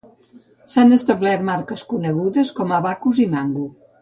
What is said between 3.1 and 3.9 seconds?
i Mango.